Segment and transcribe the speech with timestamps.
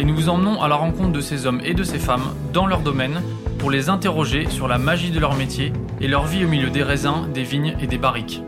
[0.00, 2.66] et nous vous emmenons à la rencontre de ces hommes et de ces femmes dans
[2.66, 3.22] leur domaine
[3.58, 6.82] pour les interroger sur la magie de leur métier et leur vie au milieu des
[6.82, 8.42] raisins, des vignes et des barriques.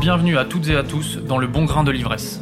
[0.00, 2.38] Bienvenue à toutes et à tous dans le bon grain de l'ivresse.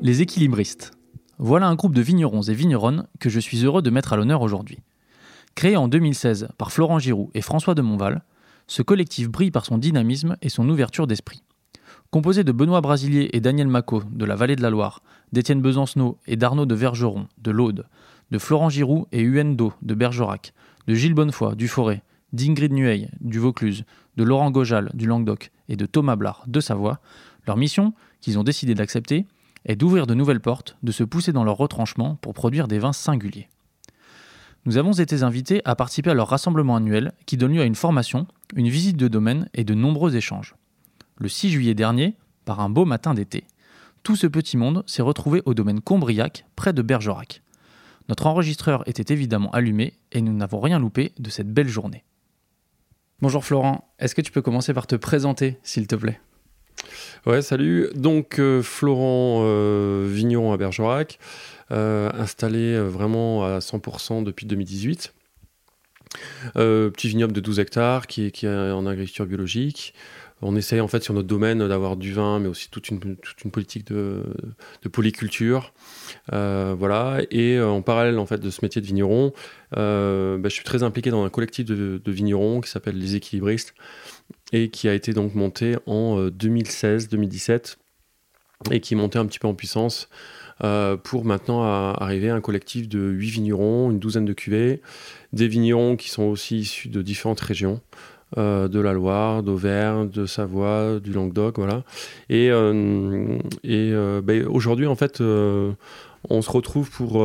[0.00, 0.92] Les équilibristes.
[1.36, 4.40] Voilà un groupe de vignerons et vigneronnes que je suis heureux de mettre à l'honneur
[4.40, 4.78] aujourd'hui.
[5.54, 8.22] Créé en 2016 par Florent Giroux et François de Montval,
[8.66, 11.43] ce collectif brille par son dynamisme et son ouverture d'esprit.
[12.14, 16.16] Composé de Benoît Brasilier et Daniel Macot de la Vallée de la Loire, d'Étienne Besancenot
[16.28, 17.88] et d'Arnaud de Vergeron de l'Aude,
[18.30, 20.54] de Florent Giroux et Huendo de Bergerac,
[20.86, 23.84] de Gilles Bonnefoy du Forêt, d'Ingrid Nueil du Vaucluse,
[24.16, 27.00] de Laurent Gojal du Languedoc et de Thomas Blard de Savoie,
[27.48, 29.26] leur mission, qu'ils ont décidé d'accepter,
[29.64, 32.92] est d'ouvrir de nouvelles portes, de se pousser dans leur retranchement pour produire des vins
[32.92, 33.48] singuliers.
[34.66, 37.74] Nous avons été invités à participer à leur rassemblement annuel qui donne lieu à une
[37.74, 40.54] formation, une visite de domaine et de nombreux échanges.
[41.16, 43.44] Le 6 juillet dernier, par un beau matin d'été,
[44.02, 47.42] tout ce petit monde s'est retrouvé au domaine Combriac, près de Bergerac.
[48.08, 52.04] Notre enregistreur était évidemment allumé et nous n'avons rien loupé de cette belle journée.
[53.22, 56.20] Bonjour Florent, est-ce que tu peux commencer par te présenter, s'il te plaît?
[57.26, 57.88] Ouais, salut.
[57.94, 61.18] Donc, euh, Florent euh, Vignon à Bergerac,
[61.70, 65.14] euh, installé vraiment à 100% depuis 2018.
[66.54, 69.94] petit vignoble de 12 hectares qui est, qui est en agriculture biologique.
[70.44, 73.00] On essaye en fait sur notre domaine d'avoir du vin, mais aussi toute une,
[73.50, 74.22] politique de,
[74.92, 75.72] polyculture.
[76.30, 77.20] voilà.
[77.30, 79.32] Et en parallèle en fait de ce métier de vigneron,
[79.72, 83.74] bah, je suis très impliqué dans un collectif de, vignerons qui s'appelle Les Équilibristes
[84.52, 89.38] et qui a été donc monté en 2016-2017 euh, et qui est monté un petit
[89.38, 90.08] peu en puissance
[90.62, 94.80] euh, pour maintenant arriver à un collectif de 8 vignerons, une douzaine de cuvées,
[95.32, 97.80] des vignerons qui sont aussi issus de différentes régions.
[98.36, 101.84] Euh, de la Loire, d'Auvergne, de Savoie, du Languedoc, voilà.
[102.28, 107.18] Et, et ben, aujourd'hui, en fait, on se retrouve pour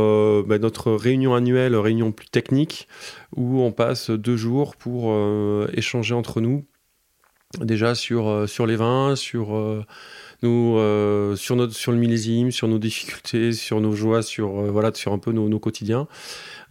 [0.44, 2.88] ben, notre réunion annuelle, réunion plus technique,
[3.36, 5.16] où on passe deux jours pour
[5.74, 6.66] échanger entre nous
[7.58, 9.84] déjà sur, euh, sur les vins, sur, euh,
[10.42, 14.94] nous, euh, sur, notre, sur le millésime, sur nos difficultés, sur nos joies, sur, voilà,
[14.94, 16.08] sur un peu nos, nos quotidiens.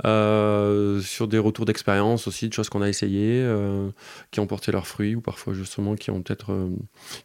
[0.04, 3.46] sur des retours d'expérience aussi, de choses qu'on a essayées,
[4.30, 6.52] qui ont porté leurs fruits ou parfois justement qui ont peut-être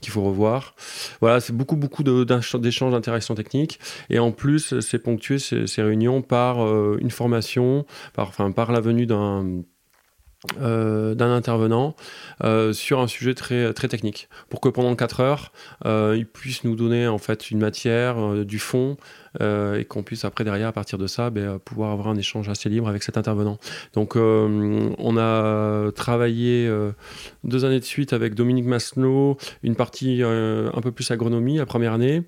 [0.01, 0.75] qu'il faut revoir.
[1.21, 3.79] Voilà, c'est beaucoup beaucoup d'échanges, d'interactions techniques
[4.09, 6.65] et en plus c'est ponctué ces, ces, réunions par
[6.97, 9.63] une formation, par, enfin par la venue d'un
[10.59, 11.95] euh, d'un intervenant
[12.43, 14.27] euh, sur un sujet très, technique.
[14.49, 15.51] Pour que pendant 4 heures
[15.85, 18.97] euh, il puisse nous donner en fait une matière du fond
[19.39, 22.69] et qu'on puisse après derrière à partir de ça ben, pouvoir avoir un échange assez
[22.69, 23.57] libre avec cet intervenant
[23.93, 26.71] donc on a travaillé
[27.43, 31.93] deux années de suite avec Dominique Maslow une partie un peu plus agronomie la première
[31.93, 32.23] année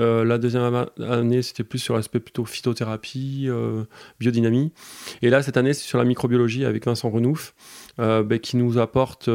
[0.00, 3.84] euh, la deuxième année, c'était plus sur l'aspect plutôt phytothérapie, euh,
[4.20, 4.72] biodynamie.
[5.20, 7.54] Et là, cette année, c'est sur la microbiologie avec Vincent Renouf,
[7.98, 9.28] euh, ben, qui nous apporte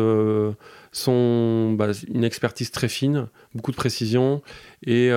[0.98, 4.42] son, bah, une expertise très fine, beaucoup de précision,
[4.86, 5.12] et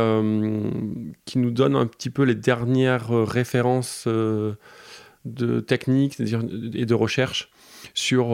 [1.24, 7.50] qui nous donne un petit peu les dernières références de techniques et de recherche
[7.94, 8.28] sur,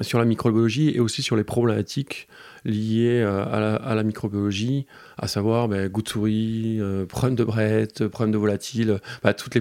[0.00, 2.28] sur la microbiologie et aussi sur les problématiques
[2.66, 8.06] liées euh, à la, microbiologie, à savoir ben, goût de souris, euh, problème de brette,
[8.08, 9.60] problème de volatile, bah, toutes, les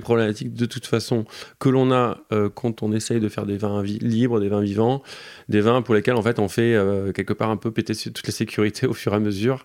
[0.00, 1.24] problématiques de toute façon
[1.58, 5.02] que l'on a euh, quand on essaye de faire des vins libres, des vins vivants,
[5.48, 6.76] des vins pour lesquels en fait on fait
[7.14, 9.64] quelque part un peu péter toutes les sécurités au fur et à mesure,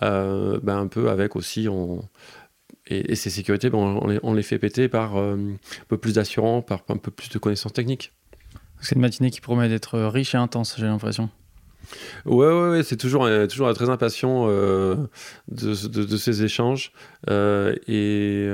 [0.00, 2.04] ben, un peu avec aussi on,
[2.88, 5.56] et, ces sécurités, ben, on, les, on, les, fait péter par un
[5.88, 8.12] peu plus d'assurance, par un peu plus de connaissances techniques.
[8.80, 11.30] C'est une matinée qui promet d'être riche et intense, j'ai l'impression.
[12.24, 14.96] Ouais, ouais, ouais c'est toujours, euh, toujours très impatient euh,
[15.48, 16.92] de, ces échanges.
[17.30, 18.46] Euh, et,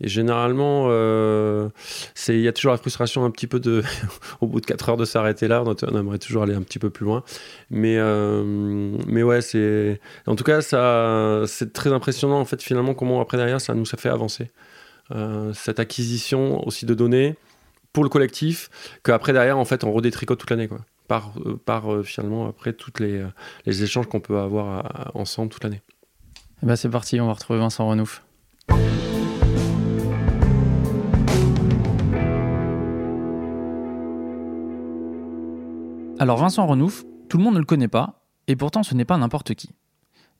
[0.00, 3.82] et, généralement, il y a toujours la frustration un petit peu de,
[4.40, 5.64] au bout de 4 heures de s'arrêter là.
[5.64, 7.24] On, aimerait toujours aller un petit peu plus loin.
[7.70, 7.98] Mais,
[9.06, 10.00] mais ouais, c'est.
[10.26, 13.96] En tout cas, c'est très impressionnant, en fait, finalement, comment après derrière, ça nous a
[13.96, 14.50] fait avancer.
[15.54, 17.36] cette acquisition aussi de données
[17.92, 18.68] pour le collectif,
[19.04, 21.32] qu'après derrière, en fait, on redétricote toute l'année, quoi par,
[21.64, 23.24] par finalement après tous les,
[23.64, 25.82] les échanges qu'on peut avoir ensemble toute l'année.
[26.62, 28.22] Eh ben c'est parti, on va retrouver Vincent Renouf.
[36.18, 39.18] Alors Vincent Renouf, tout le monde ne le connaît pas, et pourtant ce n'est pas
[39.18, 39.70] n'importe qui.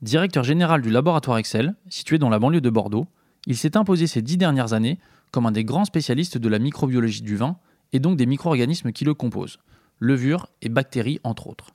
[0.00, 3.06] Directeur général du laboratoire Excel, situé dans la banlieue de Bordeaux,
[3.46, 4.98] il s'est imposé ces dix dernières années
[5.32, 7.58] comme un des grands spécialistes de la microbiologie du vin
[7.92, 9.58] et donc des micro-organismes qui le composent,
[10.00, 11.74] levures et bactéries entre autres.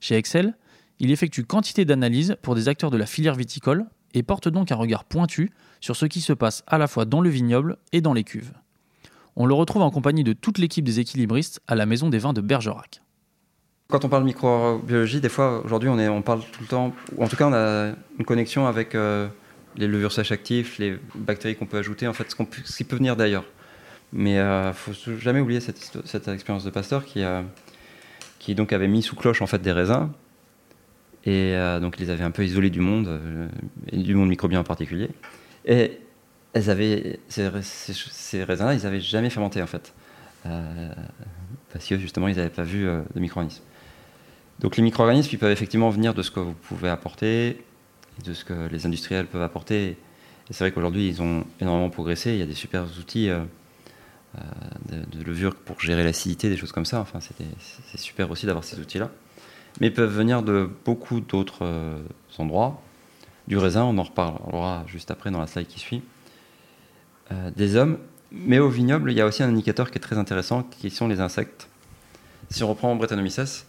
[0.00, 0.54] Chez Excel,
[0.98, 4.76] il effectue quantité d'analyses pour des acteurs de la filière viticole et porte donc un
[4.76, 5.50] regard pointu
[5.80, 8.52] sur ce qui se passe à la fois dans le vignoble et dans les cuves.
[9.36, 12.32] On le retrouve en compagnie de toute l'équipe des équilibristes à la Maison des Vins
[12.32, 13.02] de Bergerac.
[13.88, 17.36] Quand on parle microbiologie, des fois, aujourd'hui, on, parle tout le temps, ou en tout
[17.36, 19.26] cas, on a une connexion avec euh,
[19.76, 23.16] les levures sèches actifs, les bactéries qu'on peut ajouter, en fait, ce, qui peut venir
[23.16, 23.44] d'ailleurs.
[24.12, 27.22] Mais il euh, ne faut jamais oublier cette, expérience de Pasteur qui,
[28.38, 30.10] qui donc avait mis sous cloche en fait des raisins
[31.24, 33.20] et euh, donc ils les avaient un peu isolés du monde
[33.92, 35.10] du monde microbien en particulier.
[35.64, 35.98] Et
[36.54, 39.92] elles avaient ces, raisins-là, ils n'avaient jamais fermenté en fait,
[40.42, 43.62] parce que justement ils n'avaient pas vu de micro-organismes.
[44.60, 47.62] Donc les micro-organismes, ils peuvent effectivement venir de ce que vous pouvez apporter,
[48.24, 49.96] de ce que les industriels peuvent apporter.
[50.50, 52.32] Et c'est vrai qu'aujourd'hui, ils ont énormément progressé.
[52.32, 53.40] Il y a des super outils euh,
[54.38, 57.00] euh, de, levure pour gérer l'acidité, des choses comme ça.
[57.00, 59.10] Enfin, c'est super aussi d'avoir ces outils-là.
[59.80, 62.02] Mais ils peuvent venir de beaucoup d'autres euh,
[62.38, 62.82] endroits.
[63.48, 66.02] Du raisin, on en reparlera juste après dans la slide qui suit.
[67.56, 67.98] des hommes.
[68.32, 71.08] Mais au vignoble, il y a aussi un indicateur qui est très intéressant, qui sont
[71.08, 71.68] les insectes.
[72.48, 73.66] Si on reprend Brettanomyces,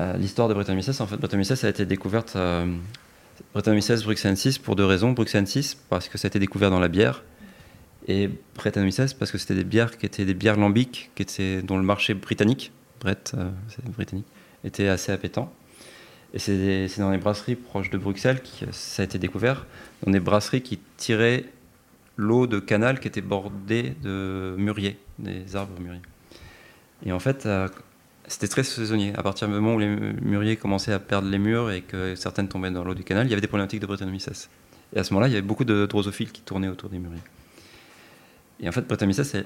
[0.00, 2.66] euh, l'histoire de Brettanomyces, en fait, Brettanomyces a été découverte, euh,
[3.52, 5.12] Brettanomyces bruxensis pour deux raisons.
[5.12, 7.22] Bruxensis parce que ça a été découvert dans la bière,
[8.08, 11.10] et Brettanomyces parce que c'était des bières qui étaient des bières lambiques,
[11.62, 13.50] dont le marché britannique, Brett, euh,
[13.90, 14.26] britannique,
[14.64, 15.52] était assez appétant.
[16.34, 19.66] Et c'est dans les brasseries proches de Bruxelles que ça a été découvert,
[20.04, 21.44] dans des brasseries qui tiraient
[22.16, 26.02] l'eau de canal qui était bordée de mûriers, des arbres mûriers.
[27.06, 27.48] Et en fait,
[28.26, 29.12] c'était très saisonnier.
[29.16, 32.48] À partir du moment où les mûriers commençaient à perdre les murs et que certaines
[32.48, 34.50] tombaient dans l'eau du canal, il y avait des problématiques de Brettanomyces.
[34.94, 37.22] Et à ce moment-là, il y avait beaucoup de drosophiles qui tournaient autour des mûriers.
[38.60, 39.36] Et en fait, Brettanomyces,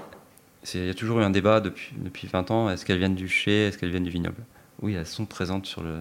[0.75, 2.71] il y a toujours eu un débat depuis, depuis 20 ans.
[2.71, 3.67] Est-ce qu'elles viennent du chai?
[3.67, 4.45] Est-ce qu'elles viennent du vignoble?
[4.81, 6.01] Oui, elles sont présentes sur le.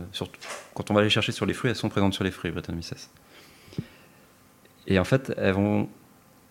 [0.73, 3.09] Quand on va les chercher sur les fruits, elles sont présentes sur les fruits, Brettanomyces.
[4.87, 5.89] Et en fait, elles vont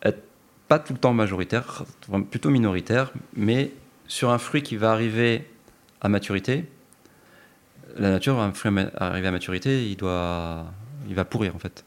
[0.02, 0.22] être
[0.68, 1.84] pas tout le temps majoritaires,
[2.30, 3.72] plutôt minoritaires, mais
[4.06, 5.48] sur un fruit qui va arriver
[6.00, 6.66] à maturité,
[7.96, 10.66] la nature, un fruit arrivé à maturité, il, doit,
[11.08, 11.84] il va pourrir en fait.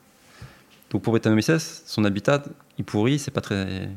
[0.89, 2.43] Donc pour Brettanomyces, son habitat,
[2.77, 3.89] il pourrit, c'est pas très.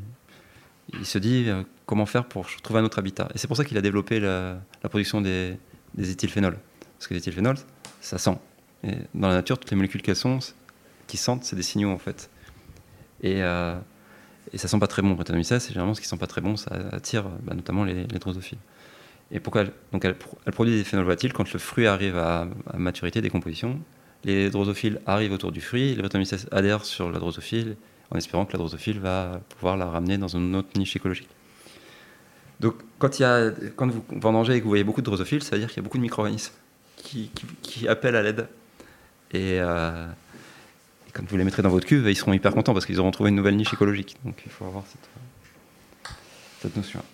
[0.92, 3.28] Il se dit euh, comment faire pour trouver un autre habitat.
[3.34, 5.58] Et c'est pour ça qu'il a développé la, production des,
[5.98, 6.58] éthylphénols.
[6.96, 7.58] Parce que les éthylphénols,
[8.00, 8.38] ça sent.
[9.14, 10.38] Dans la nature, toutes les molécules qui, sont,
[11.06, 12.30] qui sentent, c'est des signaux en fait.
[13.22, 13.76] Et, euh,
[14.52, 16.56] et ça sent pas très bon, Brettanomyces, et généralement ce qui sent pas très bon,
[16.56, 18.58] ça attire bah, notamment les, les drosophiles.
[19.30, 20.14] Et pourquoi donc elle,
[20.52, 22.46] produit des phénols volatiles quand le fruit arrive à,
[22.76, 23.80] maturité, décomposition.
[24.24, 27.76] Les drosophiles arrivent autour du fruit, les Brettanomyces adhèrent sur la drosophile
[28.10, 31.28] en espérant que la drosophile va pouvoir la ramener dans une autre niche écologique.
[32.60, 35.42] Donc quand, il y a, quand vous vendangez et que vous voyez beaucoup de drosophiles,
[35.42, 36.54] ça veut dire qu'il y a beaucoup de micro-organismes
[36.96, 37.30] qui,
[37.62, 38.48] qui, appellent à l'aide.
[39.32, 40.06] Et, euh,
[41.06, 43.10] et, quand vous les mettrez dans votre cuve, ils seront hyper contents parce qu'ils auront
[43.10, 44.16] trouvé une nouvelle niche écologique.
[44.24, 46.14] Donc il faut avoir cette,
[46.62, 47.04] cette notion-là.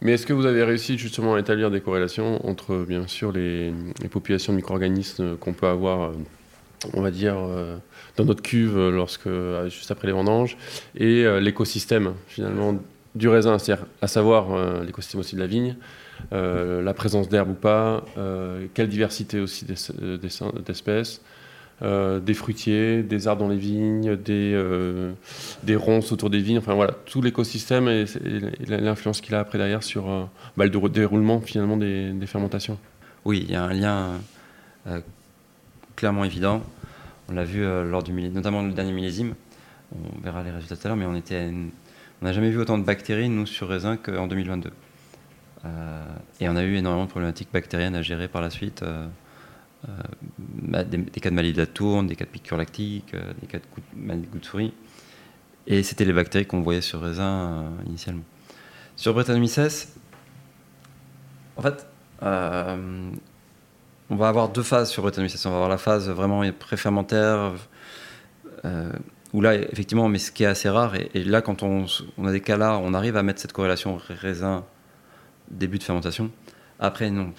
[0.00, 3.72] Mais est-ce que vous avez réussi justement à établir des corrélations entre, bien sûr, les,
[4.10, 6.12] populations de micro-organismes qu'on peut avoir, euh,
[6.94, 7.76] on va dire, euh,
[8.16, 10.56] dans notre cuve lorsque, euh, juste après les vendanges,
[10.96, 12.78] et l'écosystème, finalement,
[13.14, 15.76] du raisin, c'est-à-dire à savoir l'écosystème aussi de la vigne,
[16.30, 18.04] la présence d'herbe ou pas,
[18.74, 21.20] quelle diversité aussi d'espèces,
[21.80, 25.12] euh, des fruitiers, des arbres dans les vignes, des, euh,
[25.62, 28.04] des ronces autour des vignes, enfin voilà, tout l'écosystème et,
[28.66, 30.24] l'influence qu'il a après derrière sur euh,
[30.56, 32.78] bah, le déroulement finalement des, fermentations.
[33.24, 34.14] Oui, il y a un lien
[35.98, 36.62] clairement évident.
[37.28, 39.34] On l'a vu lors du notamment le dernier millésime.
[39.92, 43.28] On verra les résultats tout à l'heure, mais on n'a jamais vu autant de bactéries
[43.28, 44.70] nous sur raisin qu'en 2022.
[46.40, 48.82] et on a eu énormément de problématiques bactériennes à gérer par la suite.
[49.88, 50.02] Euh,
[50.84, 53.58] des, cas de maladie de la tourne, des cas de piqûres lactiques, euh, des cas
[53.58, 53.64] de
[53.94, 54.74] maladie de goût de souris.
[55.66, 58.24] Et c'était les bactéries qu'on voyait sur raisin euh, initialement.
[58.96, 59.88] Sur Brettanomyces,
[61.56, 61.86] en fait,
[64.10, 65.44] on va avoir deux phases sur Brettanomyces.
[65.46, 67.52] On va avoir la phase vraiment préfermentaire,
[69.32, 71.86] où là, effectivement, mais ce qui est assez rare, et, là, quand on,
[72.24, 74.64] a des cas là, on arrive à mettre cette corrélation raisin
[75.50, 76.30] début de fermentation.
[76.80, 77.32] Après, non.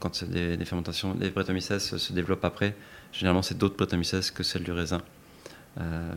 [0.00, 2.74] Quand des, des fermentations, les Brettanomyces se développent après,
[3.12, 5.02] généralement, c'est d'autres Brettanomyces que celles du raisin.
[5.80, 6.12] Euh,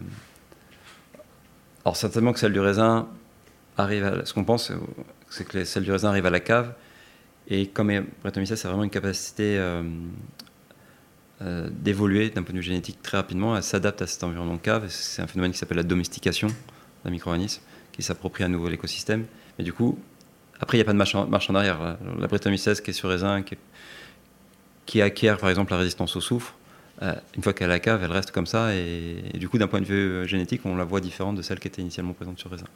[1.85, 3.07] alors, certainement que celle du raisin
[3.77, 4.25] arrive à.
[4.25, 4.71] Ce qu'on pense,
[5.29, 6.73] c'est que celle du raisin arrive à la cave.
[7.49, 9.83] Et comme Brettanomyces a vraiment une capacité euh,
[11.41, 14.87] euh, d'évoluer d'un point de vue génétique très rapidement, elle s'adapte à cet environnement cave.
[14.89, 16.49] C'est un phénomène qui s'appelle la domestication
[17.05, 17.61] d'un micro-organisme,
[17.93, 19.25] qui s'approprie à nouveau l'écosystème.
[19.57, 19.97] Mais du coup,
[20.59, 21.15] après, il n'y a pas de marche
[21.49, 21.97] en, arrière.
[22.19, 23.55] La Brettanomyces qui est sur raisin, qui,
[24.85, 26.53] qui, acquiert par exemple la résistance au soufre,
[27.01, 28.75] euh, une fois qu'elle a la cave, elle reste comme ça.
[28.75, 31.69] Et, du coup, d'un point de vue génétique, on la voit différente de celle qui
[31.69, 32.67] était initialement présente sur raisin.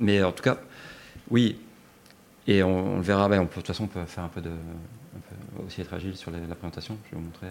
[0.00, 0.58] Mais en tout cas,
[1.30, 1.56] oui.
[2.46, 3.28] Et on, le verra.
[3.28, 4.50] Ben, on peut, de toute façon, on peut faire un peu de.
[5.66, 6.96] Aussi être agile sur la présentation.
[7.06, 7.48] Je vais vous montrer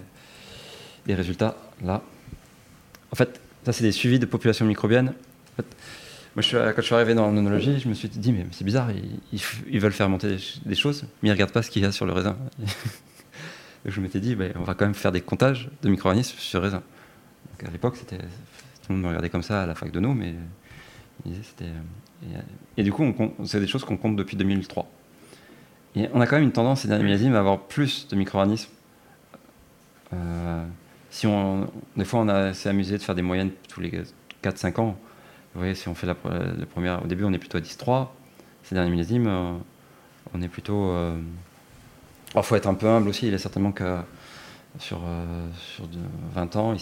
[1.05, 2.01] les résultats là.
[3.11, 5.13] En fait, ça, c'est des suivis de population microbienne.
[6.35, 8.89] Moi, je quand je suis arrivé dans l'onologie, je me suis dit, mais c'est bizarre,
[9.31, 11.91] ils, veulent faire monter des, choses, mais ils ne regardent pas ce qu'il y a
[11.91, 12.37] sur le raisin.
[13.85, 16.83] je m'étais dit, ben, on va quand même faire des comptages de micro-organismes sur raisin.
[17.65, 18.15] à l'époque, tout
[18.89, 20.35] le monde me regardait comme ça à la fac de nous, mais
[21.43, 21.71] c'était.
[22.77, 23.13] Et, du coup,
[23.45, 24.87] c'est des choses qu'on compte depuis 2003.
[25.95, 28.69] Et on a quand même une tendance ces derniers millésimes à avoir plus de micro-organismes.
[30.13, 30.65] Euh,
[31.09, 34.03] si on, des fois, on s'est amusé de faire des moyennes tous les
[34.43, 34.97] 4-5 ans.
[35.53, 38.07] Vous voyez, si on fait la, première, au début, on est plutôt à 10-3.
[38.63, 39.53] Ces derniers millésimes, euh,
[40.33, 40.91] on est plutôt.
[40.91, 41.17] Euh,
[42.35, 43.27] il faut être un peu humble aussi.
[43.27, 43.97] Il est certainement que
[44.77, 45.85] sur, euh, sur
[46.35, 46.79] 20 ans, il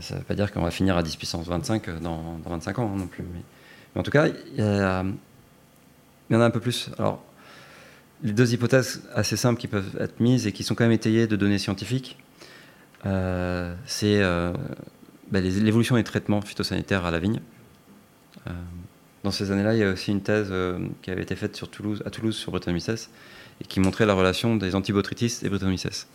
[0.00, 2.90] ça ne veut pas dire qu'on va finir à 10 puissance 25 dans, 25 ans
[2.92, 3.24] hein, non plus.
[3.24, 6.90] Mais, en tout cas, il y, en a un peu plus.
[6.98, 7.22] Alors,
[8.22, 11.26] les deux hypothèses assez simples qui peuvent être mises et qui sont quand même étayées
[11.26, 12.18] de données scientifiques,
[13.04, 14.22] c'est
[15.30, 17.40] bah, l'évolution des traitements phytosanitaires à la vigne.
[18.46, 18.50] Euh,
[19.22, 21.70] dans ces années-là, il y a aussi une thèse euh, qui avait été faite sur
[21.70, 23.10] Toulouse, à Toulouse sur Brettanomyces
[23.60, 26.06] et qui montrait la relation des antibotrytis et Brettanomyces.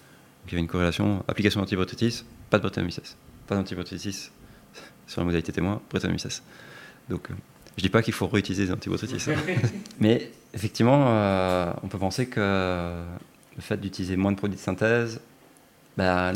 [0.50, 3.15] Il y avait une corrélation, application d'antibotrytis, pas de Brettanomyces.
[3.48, 4.32] Pas d'antibotrytis
[5.08, 6.41] sur la modalité témoin, Brettanomyces.
[7.10, 7.34] Donc euh,
[7.77, 9.29] je ne dis pas qu'il faut réutiliser des antibotrytis.
[9.32, 9.36] Hein.
[10.00, 13.03] Mais effectivement, on peut penser que
[13.56, 15.22] le fait d'utiliser moins de produits de synthèse
[15.98, 16.34] bah,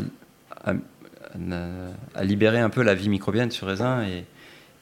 [2.14, 4.24] à libérer un peu la vie microbienne sur raisin et,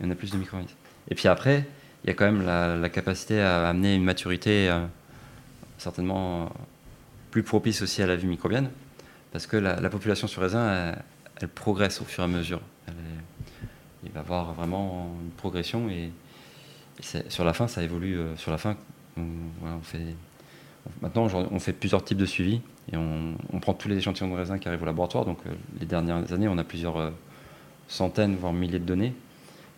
[0.05, 0.77] on a plus de micro-organismes.
[1.09, 1.65] Et puis après,
[2.03, 4.85] il y a quand même la, capacité à amener une maturité euh,
[5.79, 6.53] certainement
[7.31, 8.69] plus propice aussi à la vie microbienne,
[9.33, 10.95] parce que la, population sur raisin,
[11.41, 12.61] elle, progresse au fur et à mesure.
[14.05, 16.12] il va y avoir vraiment une progression et,
[17.29, 18.19] sur la fin, ça évolue.
[18.19, 18.77] Euh, sur la fin,
[19.17, 20.15] on fait
[21.01, 22.61] Maintenant, on fait plusieurs types de suivi
[22.93, 25.25] et on, prend tous les échantillons de raisin qui arrivent au laboratoire.
[25.25, 27.11] Donc, euh, les dernières années, on a plusieurs euh,
[27.87, 29.15] centaines, voire milliers de données.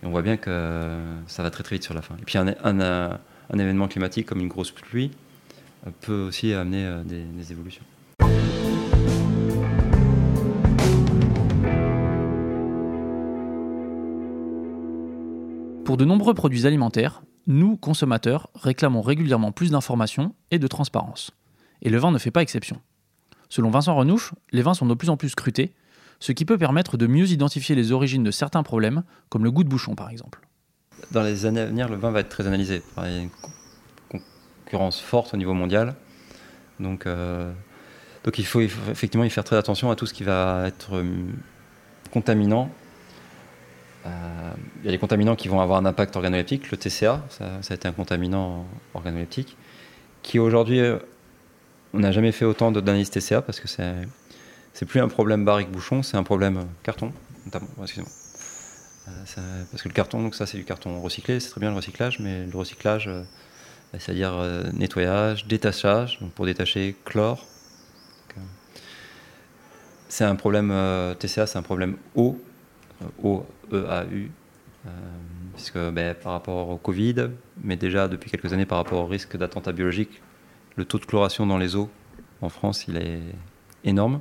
[0.03, 2.17] Et on voit bien que ça va très très vite sur la fin.
[2.23, 3.19] Et puis, un,
[3.53, 5.11] événement climatique comme une grosse pluie
[6.01, 7.85] peut aussi amener des évolutions.
[15.85, 21.33] Pour de nombreux produits alimentaires, nous, consommateurs, réclamons régulièrement plus d'informations et de transparence.
[21.83, 22.81] Et le vin ne fait pas exception.
[23.51, 25.75] Selon Vincent Renouche, les vins sont de plus en plus scrutés,
[26.21, 29.63] ce qui peut permettre de mieux identifier les origines de certains problèmes, comme le goût
[29.63, 30.49] de bouchon par exemple.
[31.11, 32.83] Dans les années à venir, le vin va être très analysé.
[32.97, 33.31] Il y a une
[34.09, 35.95] concurrence forte au niveau mondial.
[36.81, 37.53] Donc, euh,
[38.39, 41.05] il faut effectivement y faire très attention à tout ce qui va être euh,
[42.11, 42.71] contaminant
[44.05, 46.71] il euh, y a des contaminants qui vont avoir un impact organoleptique.
[46.71, 49.57] Le TCA, ça, a été un contaminant organoleptique,
[50.23, 50.99] qui aujourd'hui, euh,
[51.95, 53.95] on n'a jamais fait autant d'analyse TCA parce que c'est
[54.73, 57.13] c'est plus un problème barrique-bouchon, c'est un problème carton,
[57.47, 57.69] notamment.
[57.81, 58.11] Excusez-moi.
[59.07, 61.77] Euh, parce que le carton, donc ça c'est du carton recyclé, c'est très bien le
[61.77, 63.09] recyclage, mais le recyclage,
[63.97, 64.35] c'est-à-dire
[64.73, 67.47] nettoyage, détachage, donc pour détacher chlore.
[70.09, 70.75] C'est un problème,
[71.21, 72.41] TCA c'est un problème eau,
[73.23, 74.29] eau EAU,
[74.87, 74.91] euh,
[75.55, 77.31] puisque ben, par rapport au Covid,
[77.63, 80.21] mais déjà depuis quelques années par rapport au risque d'attentat biologique,
[80.77, 81.89] le taux de chloration dans les eaux
[82.41, 83.23] en France, il est
[83.85, 84.21] énorme.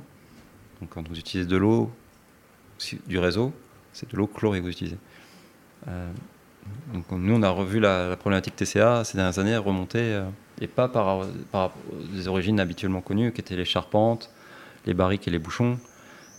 [0.80, 1.90] Donc quand vous utilisez de l'eau
[3.06, 3.52] du réseau,
[3.92, 4.98] c'est de l'eau chlorée que vous utilisez.
[5.88, 6.10] Euh,
[6.92, 10.24] donc nous, on a revu la, problématique TCA ces dernières années remonter, euh,
[10.60, 11.72] et pas par, par
[12.12, 14.30] des origines habituellement connues, qui étaient les charpentes,
[14.86, 15.78] les barriques et les bouchons.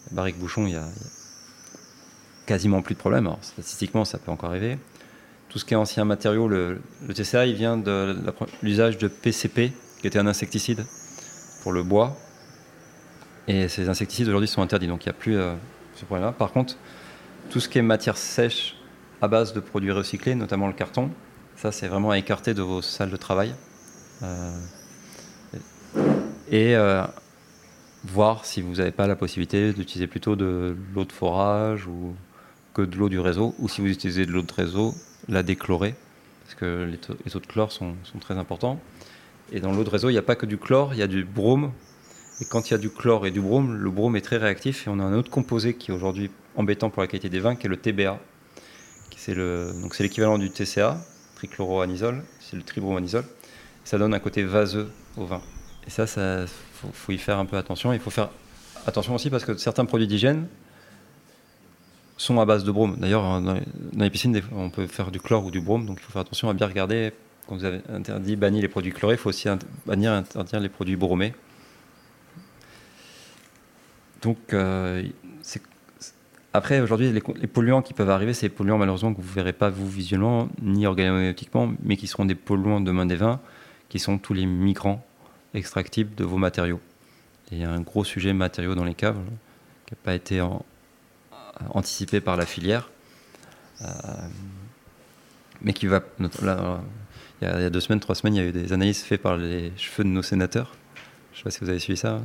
[0.09, 0.87] Les barriques bouchons, il y a
[2.45, 3.29] quasiment plus de problèmes.
[3.41, 4.77] statistiquement, ça peut encore arriver.
[5.49, 6.81] Tout ce qui est ancien matériau, le,
[7.13, 8.17] TCA, il vient de
[8.61, 9.71] l'usage de PCP,
[10.01, 10.85] qui était un insecticide
[11.63, 12.17] pour le bois.
[13.47, 15.53] Et ces insecticides aujourd'hui sont interdits, donc il n'y a plus euh,
[15.95, 16.31] ce problème-là.
[16.31, 16.75] Par contre,
[17.49, 18.75] tout ce qui est matière sèche
[19.21, 21.11] à base de produits recyclés, notamment le carton,
[21.55, 23.53] ça c'est vraiment à écarter de vos salles de travail.
[26.51, 26.75] et
[28.05, 32.13] voir si vous n'avez pas la possibilité d'utiliser plutôt de l'eau de forage ou
[32.75, 34.93] que de l'eau du réseau, ou si vous utilisez de l'eau de réseau,
[35.29, 35.95] la déchlorer,
[36.43, 38.79] parce que les, taux, de chlore sont, très importants.
[39.51, 41.07] Et dans l'eau de réseau, il n'y a pas que du chlore, il y a
[41.07, 41.71] du brome.
[42.41, 44.85] Et quand il y a du chlore et du brome, le brome est très réactif.
[44.85, 47.55] Et on a un autre composé qui est aujourd'hui embêtant pour la qualité des vins,
[47.55, 48.19] qui est le TBA.
[49.15, 49.33] C'est
[50.03, 50.99] l'équivalent du TCA,
[51.35, 53.25] trichloroanisole, c'est le tribromanisole.
[53.83, 55.41] Ça donne un côté vaseux au vin.
[55.87, 56.47] Et ça, il
[56.93, 57.91] faut, y faire un peu attention.
[57.93, 58.29] Il faut faire
[58.85, 60.47] attention aussi parce que certains produits d'hygiène
[62.17, 62.95] sont à base de brome.
[62.97, 63.57] D'ailleurs, dans,
[63.97, 66.49] les piscines, on peut faire du chlore ou du brome, donc il faut faire attention
[66.49, 67.11] à bien regarder.
[67.47, 69.47] Quand vous avez interdit, banni les produits chlorés, il faut aussi
[69.85, 71.33] bannir, interdire les produits bromés.
[74.21, 75.03] Donc, euh,
[76.53, 79.53] après, aujourd'hui, les, polluants qui peuvent arriver, c'est des polluants malheureusement que vous ne verrez
[79.53, 83.39] pas, vous, visuellement, ni organoleptiquement, mais qui seront des polluants de main des vins,
[83.89, 85.05] qui sont tous les migrants
[85.53, 86.79] extractibles de vos matériaux.
[87.51, 89.19] il y a un gros sujet matériaux dans les caves
[89.85, 90.65] qui n'a pas été en,
[91.69, 92.89] anticipé par la filière,
[93.81, 93.87] euh,
[95.61, 96.01] mais qui va.
[96.19, 96.27] Il,
[97.41, 99.71] y a, deux semaines, trois semaines, il y a eu des analyses faites par les
[99.77, 100.73] cheveux de nos sénateurs.
[101.33, 102.21] Je ne sais pas si vous avez suivi ça.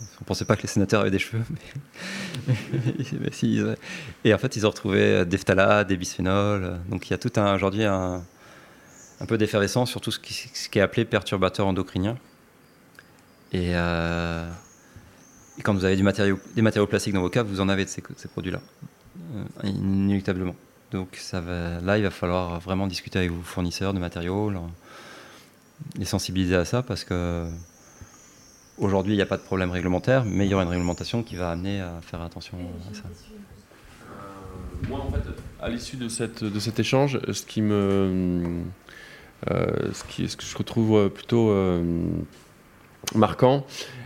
[0.00, 1.42] On ne pensait pas que les sénateurs avaient des cheveux.
[4.24, 6.78] et en fait, ils ont retrouvé des phtalates, des bisphénols.
[6.88, 8.22] Donc il y a tout un, aujourd'hui un,
[9.26, 12.16] peu d'effervescence sur tout ce qui, ce qui, est appelé perturbateur endocrinien.
[13.52, 14.48] Et, euh,
[15.58, 16.02] et quand vous avez des
[16.62, 18.60] matériaux plastiques dans vos caves, vous en avez de ces, produits-là,
[19.34, 20.54] euh, inéluctablement.
[20.92, 24.52] Donc là, il va falloir vraiment discuter avec vos fournisseurs de matériaux,
[25.98, 27.46] les sensibiliser à ça, parce que
[28.78, 31.36] aujourd'hui, il n'y a pas de problème réglementaire, mais il y aura une réglementation qui
[31.36, 32.56] va amener à faire attention
[32.90, 33.02] à ça.
[33.04, 35.24] Euh, moi, en fait,
[35.60, 38.62] à l'issue de, cet échange, ce qui me,
[39.50, 41.50] euh, ce, ce que je retrouve plutôt
[43.14, 43.64] marquant,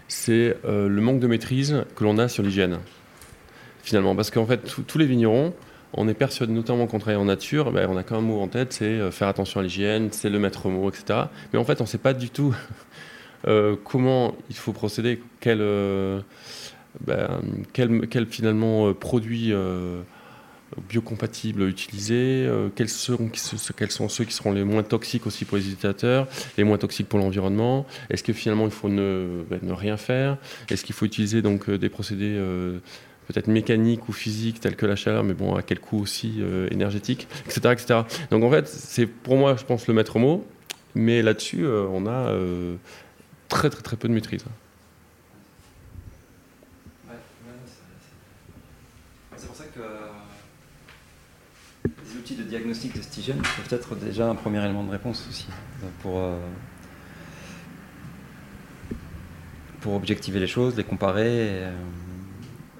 [0.08, 2.78] c'est euh, le manque de maîtrise que l'on a sur l'hygiène,
[3.82, 4.14] finalement.
[4.14, 5.54] Parce qu'en fait, tous les vignerons,
[5.94, 8.40] on est persuadé, notamment quand travaille en nature, ben, on a quand même un mot
[8.40, 11.20] en tête, c'est euh, faire attention à l'hygiène, c'est le maître mot, etc.
[11.52, 12.54] Mais en fait, on ne sait pas du tout
[13.46, 15.58] euh, comment il faut procéder, quel,
[17.00, 17.40] ben,
[18.30, 19.52] finalement produit
[20.88, 23.30] biocompatibles utilisés, euh, quels, seront,
[23.76, 27.08] quels sont ceux qui seront les moins toxiques aussi pour les utilisateurs, les moins toxiques
[27.08, 30.38] pour l'environnement Est-ce que finalement il faut ne, ne rien faire?
[30.68, 32.78] Est-ce qu'il faut utiliser donc euh, des procédés euh,
[33.28, 37.28] peut-être mécaniques ou physiques tels que la chaleur, mais bon à quel coût aussi énergétique,
[37.46, 38.00] etc., etc.
[38.30, 40.44] Donc en fait c'est pour moi je pense le maître mot,
[40.96, 42.34] mais là-dessus on a
[43.48, 44.44] très très très peu de maîtrise.
[52.36, 55.46] de diagnostic de Stigen peuvent être déjà un premier élément de réponse aussi
[56.02, 56.36] pour, euh,
[59.80, 61.24] pour objectiver les choses, les comparer.
[61.24, 61.72] Euh.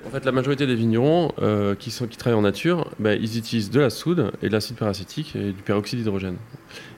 [0.07, 3.81] En fait, la majorité des vignerons euh, qui, travaillent en nature, ben, ils utilisent de
[3.81, 6.37] la soude et de l'acide paracétique et du peroxyde d'hydrogène.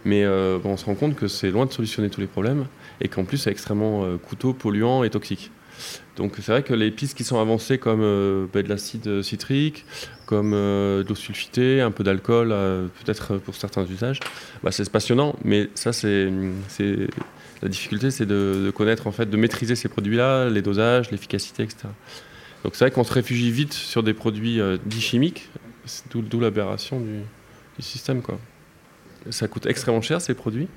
[0.05, 2.67] Mais on se rend compte que c'est loin de solutionner tous les problèmes
[3.01, 5.51] et qu'en plus c'est extrêmement coûteux, polluant et toxique.
[6.17, 9.85] Donc c'est vrai que les pistes qui sont avancées comme euh, bah, de l'acide citrique,
[10.27, 14.21] comme euh, de l'eau sulfitée, un peu d'alcool, euh, peut-être pour certains usages,
[14.63, 16.31] bah, c'est passionnant, mais ça c'est
[17.63, 21.89] la difficulté, c'est de, connaître en fait, de maîtriser ces produits-là, les dosages, l'efficacité, etc.
[22.63, 25.49] Donc c'est vrai qu'on se réfugie vite sur des produits dits chimiques,
[26.11, 27.21] d'où l'aberration du,
[27.81, 28.23] système.
[29.31, 30.69] Ça coûte extrêmement cher ces produits,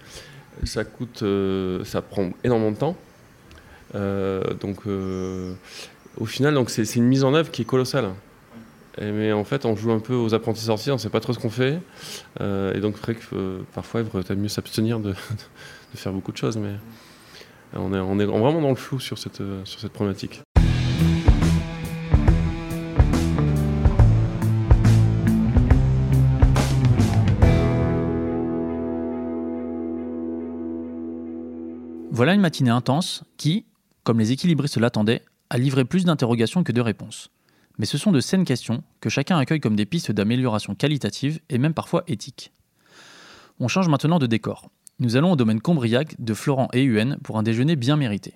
[0.64, 1.24] ça coûte,
[1.84, 2.98] ça prend énormément de temps.
[3.96, 5.54] Euh, donc, euh,
[6.18, 8.10] au final, donc c'est une mise en œuvre qui est colossale.
[9.00, 11.34] mais en fait, on joue un peu aux apprentis sorciers, on ne sait pas trop
[11.34, 11.80] ce qu'on fait.
[12.42, 12.96] Euh, et donc,
[13.74, 15.12] parfois, il vaut mieux s'abstenir de,
[15.94, 16.58] de, faire beaucoup de choses.
[16.58, 16.74] Mais
[17.74, 20.42] on est, on est vraiment dans le flou sur cette, sur cette problématique.
[32.18, 33.68] Voilà une matinée intense qui,
[34.08, 37.30] comme les équilibristes l'attendaient, a livré plus d'interrogations que de réponses.
[37.78, 41.58] Mais ce sont de saines questions que chacun accueille comme des pistes d'amélioration qualitative et
[41.58, 42.54] même parfois éthique.
[43.60, 44.70] On change maintenant de décor.
[45.00, 48.36] Nous allons au domaine Combriac de Florent et UN pour un déjeuner bien mérité.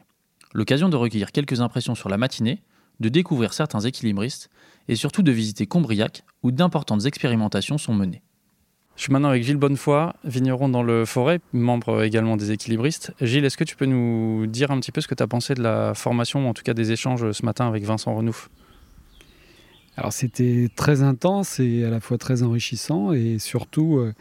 [0.53, 2.63] L'occasion de recueillir quelques impressions sur la matinée,
[2.99, 4.49] de découvrir certains équilibristes
[4.89, 8.23] et surtout de visiter Combriac où d'importantes expérimentations sont menées.
[8.97, 13.13] Je suis maintenant avec Gilles Bonnefoy, vigneron dans le Forêt, membre également des équilibristes.
[13.19, 15.55] Gilles, est-ce que tu peux nous dire un petit peu ce que tu as pensé
[15.55, 18.49] de la formation, ou en tout cas des échanges ce matin avec Vincent Renouf?
[19.97, 24.13] Alors c'était très intense et à la fois très enrichissant et surtout euh,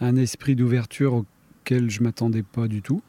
[0.00, 3.02] un esprit d'ouverture auquel je m'attendais pas du tout.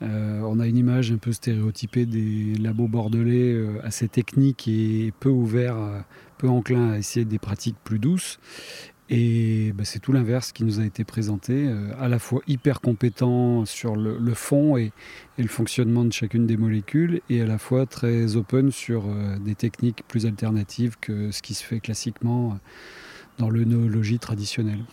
[0.00, 6.04] on a une image un peu stéréotypée des labos bordelais assez techniques et peu ouverts,
[6.38, 8.38] peu enclins à essayer des pratiques plus douces.
[9.10, 12.80] Et bah, c'est tout l'inverse qui nous a été présenté, euh, à la fois hyper
[12.80, 14.92] compétent sur le, fond et,
[15.36, 19.54] le fonctionnement de chacune des molécules, et à la fois très open sur euh, des
[19.54, 22.54] techniques plus alternatives que ce qui se fait classiquement euh,
[23.36, 24.84] dans l'œnologie traditionnelle.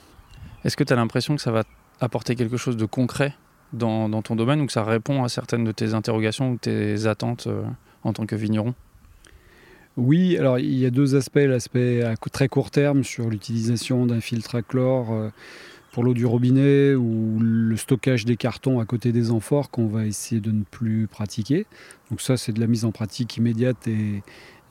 [0.65, 1.63] Est-ce que tu as l'impression que ça va
[2.02, 3.34] apporter quelque chose de concret
[3.71, 7.06] dans, dans, ton domaine ou que ça répond à certaines de tes interrogations ou tes
[7.06, 7.47] attentes
[8.04, 8.76] en tant que vigneron?
[9.98, 11.36] Oui, alors il y a deux aspects.
[11.36, 15.30] L'aspect à très court terme sur l'utilisation d'un filtre à chlore euh,
[15.92, 20.06] pour l'eau du robinet ou le stockage des cartons à côté des amphores qu'on va
[20.06, 21.66] essayer de ne plus pratiquer.
[22.10, 24.24] Donc ça, c'est de la mise en pratique immédiate et,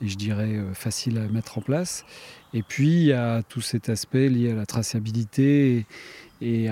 [0.03, 2.07] je dirais euh, facile à mettre en place.
[2.55, 5.85] Et puis, il y a tout cet aspect lié à la traçabilité
[6.41, 6.69] et,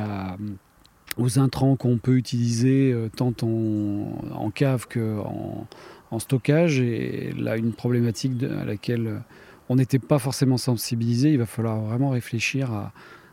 [1.19, 5.67] aux intrants qu'on peut utiliser euh, tant en, en cave qu'en
[6.11, 6.81] en stockage.
[6.81, 9.21] Et là, une problématique à laquelle
[9.69, 11.33] on n'était pas forcément sensibilisé.
[11.33, 12.91] Il va falloir vraiment réfléchir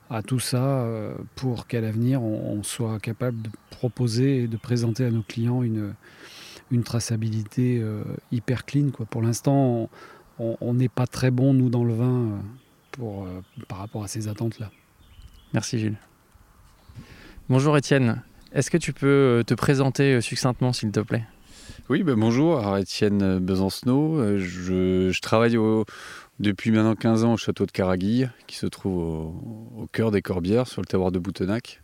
[0.10, 5.06] à, tout ça euh, pour qu'à l'avenir, on, soit capable de proposer et de présenter
[5.06, 5.94] à nos clients une,
[6.84, 8.90] traçabilité euh, hyper clean.
[8.92, 9.06] Quoi.
[9.06, 9.90] Pour l'instant,
[10.40, 12.38] on n'est pas très bon, nous, dans le vin, euh,
[12.92, 13.28] pour,
[13.68, 14.70] par rapport à ces attentes-là.
[15.54, 15.98] Merci Gilles.
[17.50, 18.22] Bonjour Étienne.
[18.52, 21.26] Est-ce que tu peux te présenter succinctement, s'il te plaît?
[21.90, 24.20] Oui, ben bonjour, Étienne Besancenot.
[24.20, 25.58] Euh, je, travaille
[26.40, 30.68] depuis maintenant 15 ans au château de Caraguille, qui se trouve au, cœur des Corbières,
[30.68, 31.82] sur le terroir de Boutenac.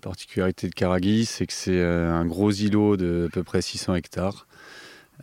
[0.00, 3.60] La particularité de Caraguille, c'est que c'est euh, un gros îlot de à peu près
[3.60, 4.46] 600 hectares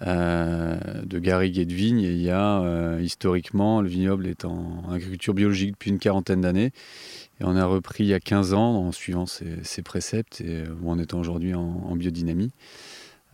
[0.05, 2.01] euh, de garrigues et de vignes.
[2.01, 6.71] Il y a, historiquement, le vignoble est en agriculture biologique depuis une quarantaine d'années.
[7.41, 10.99] Et on a repris il y a 15 ans en suivant ces, préceptes et en
[10.99, 12.51] étant aujourd'hui en biodynamie.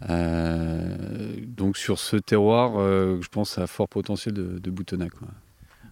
[0.08, 0.96] Euh,
[1.46, 5.12] donc sur ce terroir, euh, je pense à fort potentiel de, de Boutenac.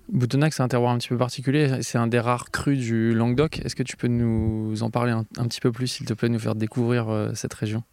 [0.10, 1.82] Boutenac, c'est un terroir un petit peu particulier.
[1.82, 3.60] C'est un des rares crus du Languedoc.
[3.60, 6.40] Est-ce que tu peux nous en parler un, petit peu plus, s'il te plaît, nous
[6.40, 7.84] faire découvrir euh, cette région?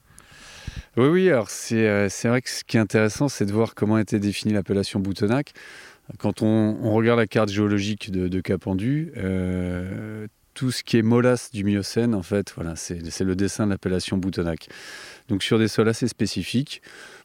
[0.96, 1.29] Oui, oui.
[1.29, 5.00] Alors c'est vrai que ce qui est intéressant, c'est de voir comment été définie l'appellation
[5.00, 5.53] Boutenac.
[6.18, 9.11] Quand on, regarde la carte géologique de, de Capendu,
[10.55, 14.17] tout ce qui est molasse du Miocène, en fait, voilà, c'est le dessin de l'appellation
[14.17, 14.69] Boutenac.
[15.29, 16.81] Donc sur des sols assez spécifiques,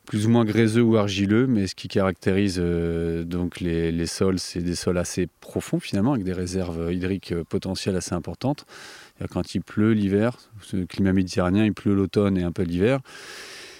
[0.06, 4.62] plus ou moins gréseux ou argileux, mais ce qui caractérise euh, donc les, sols, c'est
[4.62, 8.66] des sols assez profonds finalement, avec des réserves hydriques euh, potentielles assez importantes.
[9.32, 10.38] Quand il pleut l'hiver,
[10.72, 13.02] le climat méditerranéen, il pleut l'automne et un peu l'hiver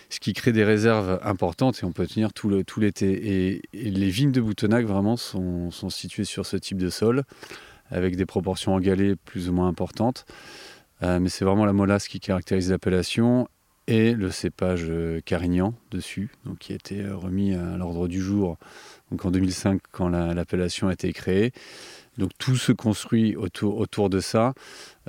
[0.10, 3.52] ce qui crée des réserves importantes et on peut tenir tout l'été.
[3.54, 7.24] Et, les vignes de Boutenac vraiment sont, situées sur ce type de sol
[7.90, 10.26] avec des proportions en galets plus ou moins importantes.
[11.04, 13.48] Euh, mais c'est vraiment la molasse qui caractérise l'appellation
[13.88, 18.22] et le cépage euh, Carignan dessus, donc qui a été euh, remis à l'ordre du
[18.22, 18.58] jour
[19.12, 21.52] donc en 2005 quand l'appellation a été créée.
[22.18, 24.54] Donc tout se construit autour, autour de ça,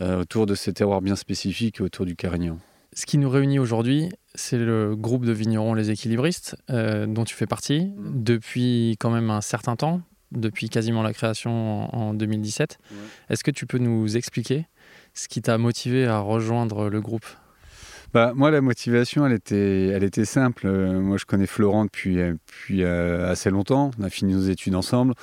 [0.00, 2.56] autour de ces terroirs bien spécifiques autour du Carignan.
[2.94, 7.46] Ce qui nous réunit aujourd'hui, c'est le groupe de vignerons Les Équilibristes, dont tu fais
[7.46, 8.22] partie mmh.
[8.22, 10.00] depuis quand même un certain temps,
[10.32, 12.78] depuis quasiment la création en, 2017.
[13.28, 14.66] Est-ce que tu peux nous expliquer
[15.14, 17.26] ce qui t'a motivé à rejoindre le groupe?
[18.12, 20.66] Bah, moi, la motivation, elle était, elle était simple.
[20.66, 23.92] Euh, moi, je connais Florent depuis, depuis euh, assez longtemps.
[24.00, 25.14] On a fini nos études ensemble.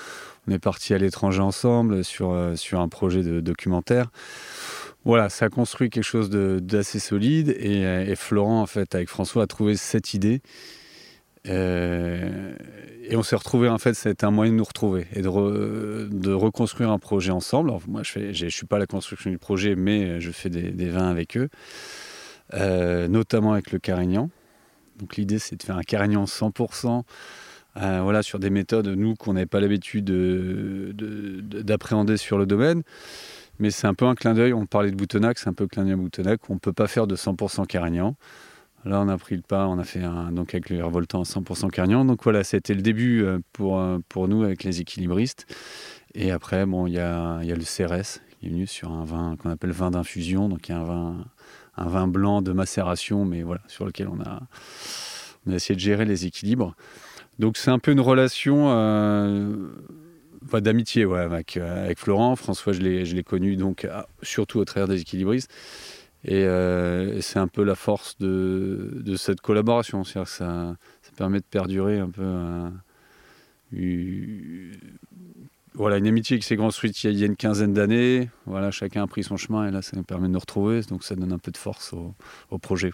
[0.48, 4.10] On est parti à l'étranger ensemble sur, euh, sur un projet de documentaire.
[5.04, 7.50] Voilà, ça a construit quelque chose d'assez solide.
[7.60, 10.87] Et, et, Florent, en fait, avec François, a trouvé cette idée euh,
[11.48, 15.28] et on s'est retrouvé en fait, c'était un moyen de nous retrouver et de,
[16.34, 17.72] reconstruire un projet ensemble.
[17.88, 21.10] moi, je ne suis pas à la construction du projet, mais je fais des, vins
[21.10, 21.50] avec eux,
[22.54, 24.30] euh, notamment avec le Carignan.
[25.00, 27.04] Donc l'idée, c'est de faire un Carignan 100%.
[27.78, 30.06] Euh, voilà, sur des méthodes, nous, qu'on n'avait pas l'habitude
[31.64, 32.82] d'appréhender sur le domaine.
[33.60, 34.54] Mais c'est un peu un clin d'œil.
[34.54, 36.42] On parlait de Boutenac, c'est un peu clin d'œil à Boutenac.
[36.50, 38.16] On ne peut pas faire de 100% Carignan.
[38.86, 41.24] Là, on a pris le pas, on a fait un, donc avec le revoltant à
[41.24, 42.06] 100% Carignan.
[42.06, 45.46] Donc voilà, c'était le début euh, pour, euh, pour nous avec les équilibristes.
[46.14, 49.04] Et après, bon, il y a, y a, le CRS qui est venu sur un
[49.04, 50.48] vin qu'on appelle vin d'infusion.
[50.48, 51.26] Donc il y a un vin,
[51.76, 54.42] un vin blanc de macération, mais voilà, sur lequel on a,
[55.46, 56.76] on a essayé de gérer les équilibres.
[57.40, 59.54] Donc c'est un peu une relation euh,
[60.54, 62.36] d'amitié ouais, avec, avec Florent.
[62.36, 63.88] François, je l'ai connu donc
[64.22, 65.52] surtout au travers des équilibristes.
[66.28, 70.04] Euh, et, c'est un peu la force de, de cette collaboration.
[70.04, 72.70] cest que ça, ça, permet de perdurer un peu
[75.78, 78.30] voilà, une amitié qui s'est construite il y, a, une quinzaine d'années.
[78.46, 80.82] Voilà, chacun a pris son chemin et là, ça nous permet de nous retrouver.
[80.90, 82.92] Donc, ça donne un peu de force au, projet.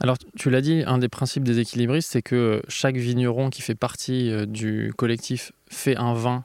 [0.00, 3.74] Alors, tu l'as dit, un des principes des équilibristes, c'est que chaque vigneron qui fait
[3.74, 6.44] partie euh, du collectif fait un vin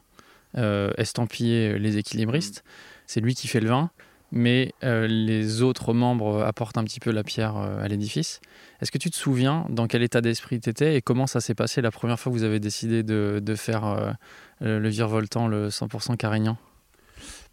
[0.58, 2.64] euh, estampillé les équilibristes.
[3.06, 3.92] C'est lui qui fait le vin
[4.36, 8.42] mais euh, les autres membres apportent un petit peu la pierre euh, à l'édifice.
[8.82, 11.56] Est-ce que tu te souviens dans quel état d'esprit tu étais et comment ça s'est
[11.56, 14.12] passé la première fois que vous avez décidé de, faire euh,
[14.60, 16.58] le virevoltant, le 100% carignan?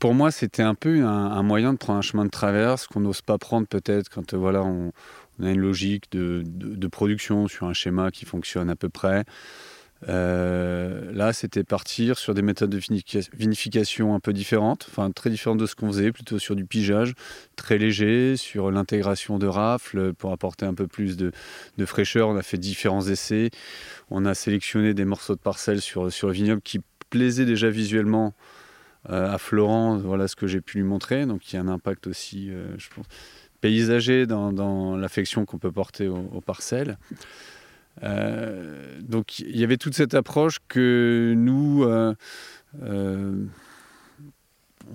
[0.00, 3.22] Pour moi, c'était un peu un, moyen de prendre un chemin de traverse qu'on n'ose
[3.22, 4.90] pas prendre peut-être quand voilà, on,
[5.40, 9.24] a une logique de, production sur un schéma qui fonctionne à peu près.
[10.08, 12.80] Euh, là, c'était partir sur des méthodes de
[13.34, 17.14] vinification un peu différentes, enfin très différentes de ce qu'on faisait, plutôt sur du pigeage
[17.56, 21.32] très léger, sur l'intégration de rafles pour apporter un peu plus de,
[21.84, 22.28] fraîcheur.
[22.28, 23.50] On a fait différents essais.
[24.10, 28.34] On a sélectionné des morceaux de parcelles sur, le vignoble qui plaisaient déjà visuellement
[29.10, 29.98] euh, à Florent.
[29.98, 31.26] Voilà ce que j'ai pu lui montrer.
[31.26, 33.06] Donc il y a un impact aussi, euh, je pense,
[33.60, 36.98] paysager dans, l'affection qu'on peut porter aux parcelles.
[38.02, 42.14] Euh, donc il y avait toute cette approche que nous, euh,
[42.82, 43.44] euh,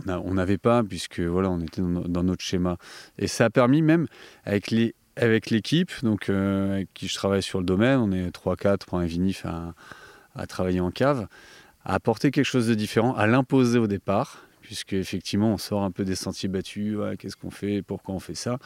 [0.07, 2.77] on n'avait pas, puisque voilà, on était dans, notre schéma.
[3.17, 4.07] Et ça a permis même,
[4.45, 8.85] avec les avec l'équipe, donc avec qui je travaille sur le domaine, on est 3-4
[8.85, 11.27] pour un vinif à, travailler en cave,
[11.85, 15.89] à apporter quelque chose de différent, à l'imposer au départ, puisque effectivement on sort un
[15.89, 18.59] peu des sentiers battus, qu'est-ce qu'on fait, pourquoi on fait ça.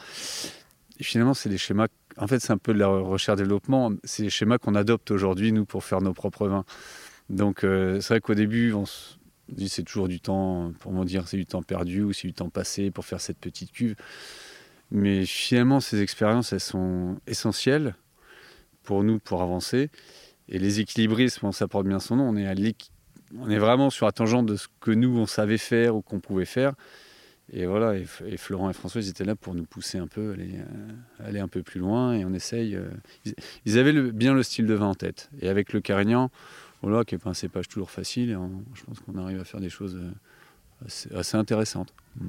[1.00, 3.92] Finalement, c'est des schémas en fait, c'est un peu de la recherche-développement.
[4.04, 6.64] C'est les schémas qu'on adopte aujourd'hui, nous, pour faire nos propres vins.
[7.30, 9.16] Donc, euh, c'est vrai qu'au début, on se
[9.48, 12.50] dit c'est toujours du temps, pour dire, c'est du temps perdu ou c'est du temps
[12.50, 13.94] passé pour faire cette petite cuve.
[14.90, 17.94] Mais finalement, ces expériences, elles sont essentielles
[18.82, 19.90] pour nous, pour avancer.
[20.48, 22.54] Et les équilibrismes, ça porte bien son nom, on est, à
[23.38, 26.20] on est vraiment sur la tangente de ce que nous, on savait faire ou qu'on
[26.20, 26.74] pouvait faire.
[27.50, 30.54] Et voilà, et, Florent et François, ils étaient là pour nous pousser un peu, aller,
[30.54, 32.76] euh, aller un peu plus loin, et on essaye.
[32.76, 32.88] Euh,
[33.66, 35.30] ils, avaient bien le style de vin en tête.
[35.40, 36.30] Et avec le Carignan,
[36.82, 38.36] voilà, qui n'est pas un cépage toujours facile, et
[38.74, 41.92] je pense qu'on arrive à faire des choses euh, assez, intéressantes.
[42.16, 42.28] Mm.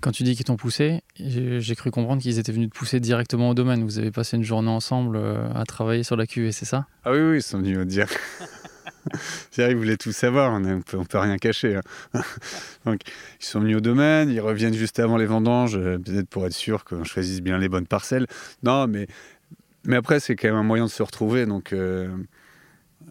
[0.00, 3.50] Quand tu dis qu'ils t'ont poussé, j'ai cru comprendre qu'ils étaient venus te pousser directement
[3.50, 3.82] au domaine.
[3.82, 6.86] Vous avez passé une journée ensemble à travailler sur la cuvée, c'est ça?
[7.04, 8.06] Ah oui, oui, ils sont venus me dire.
[9.50, 11.76] C'est-à-dire, ils voulaient tout savoir, on ne peut, rien cacher.
[11.76, 12.20] Hein.
[12.84, 13.00] Donc,
[13.40, 16.52] ils sont venus au domaine, ils reviennent juste avant les vendanges, euh, peut-être pour être
[16.52, 18.26] sûr qu'on choisisse bien les bonnes parcelles.
[18.62, 19.06] Non, mais,
[19.84, 21.46] mais après, c'est quand même un moyen de se retrouver.
[21.46, 22.08] Donc, euh,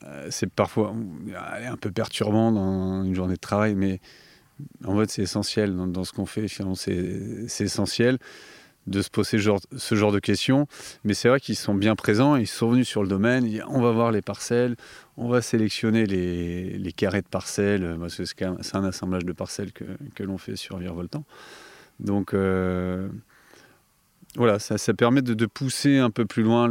[0.04, 0.94] euh, c'est parfois
[1.68, 4.00] un peu perturbant dans une journée de travail, mais
[4.86, 6.48] en fait, c'est essentiel dans, dans, ce qu'on fait.
[6.48, 8.18] Finalement, c'est essentiel
[8.88, 10.68] de se poser ce genre, de questions.
[11.04, 13.92] Mais c'est vrai qu'ils sont bien présents, ils sont venus sur le domaine, on va
[13.92, 14.76] voir les parcelles,
[15.18, 20.24] on va sélectionner les, carrés de parcelles, parce que c'est un assemblage de parcelles que,
[20.24, 21.26] l'on fait sur Virevoltant.
[22.00, 23.10] Donc euh,
[24.36, 26.70] voilà, ça, permet de, pousser un peu plus loin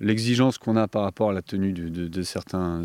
[0.00, 2.82] l'exigence qu'on a par rapport à la tenue de, certains,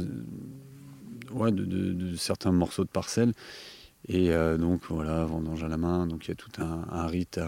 [1.34, 3.34] de, certains morceaux de parcelles
[4.08, 7.40] et euh, donc voilà, vendange à la main, donc il y a tout un, rite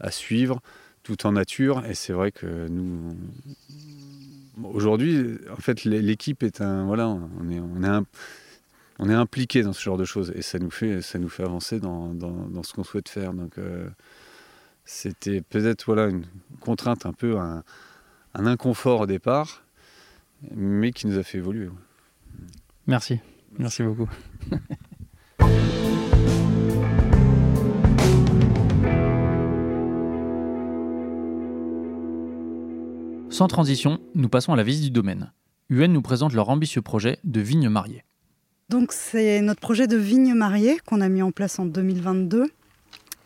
[0.00, 0.60] à, suivre,
[1.02, 1.84] tout en nature.
[1.86, 3.16] Et c'est vrai que nous,
[4.62, 8.04] aujourd'hui, en fait, l'équipe est un, voilà, on est, on est
[8.98, 11.42] on est impliqué dans ce genre de choses et ça nous fait, ça nous fait
[11.42, 13.32] avancer dans, dans, ce qu'on souhaite faire.
[13.32, 13.88] Donc euh,
[14.84, 16.24] c'était peut-être voilà une
[16.60, 17.64] contrainte un peu, un,
[18.34, 19.64] un, inconfort au départ,
[20.54, 21.68] mais qui nous a fait évoluer.
[22.86, 23.18] Merci,
[23.58, 24.08] merci beaucoup.
[33.34, 35.32] Sans transition, nous passons à la visite du domaine.
[35.68, 38.04] UN nous présente leur ambitieux projet de vigne mariée.
[38.68, 42.46] Donc c'est notre projet de vigne mariée qu'on a mis en place en 2022